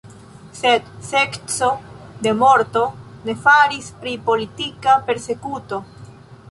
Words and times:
Sed 0.59 0.87
sekco 1.09 1.69
de 2.27 2.33
morto 2.41 2.85
ne 3.29 3.37
faris 3.47 3.95
pri 4.03 4.19
politika 4.31 4.99
persekuto. 5.11 5.85